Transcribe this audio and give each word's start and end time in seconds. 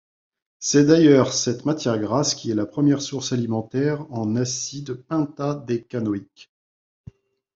C'est 0.57 0.85
d'ailleurs 0.85 1.31
cette 1.31 1.63
matière 1.65 1.99
grasse 1.99 2.33
qui 2.33 2.49
est 2.49 2.55
la 2.55 2.65
première 2.65 3.03
source 3.03 3.33
alimentaire 3.33 4.03
en 4.11 4.35
acide 4.35 4.95
pentadécanoïque. 4.95 6.51